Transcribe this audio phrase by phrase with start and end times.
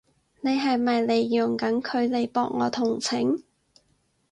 [0.41, 3.37] 你係咪利用緊佢嚟博我同情？